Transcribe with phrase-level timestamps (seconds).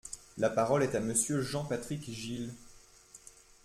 [0.39, 2.51] La parole est à Monsieur Jean-Patrick Gille.